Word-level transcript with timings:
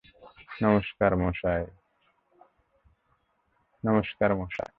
নমস্কার, 0.63 1.11
মশাই। 4.35 4.69